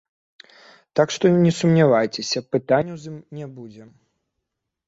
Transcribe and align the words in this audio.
Так 0.99 1.07
што 1.15 1.25
не 1.43 1.51
сумнявайцеся, 1.59 2.39
пытанняў 2.57 2.95
з 3.03 3.15
ім 3.15 3.23
не 3.41 3.47
будзе. 3.59 3.83